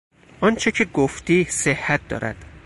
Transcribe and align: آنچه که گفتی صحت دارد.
آنچه 0.41 0.71
که 0.71 0.85
گفتی 0.85 1.43
صحت 1.43 2.07
دارد. 2.07 2.45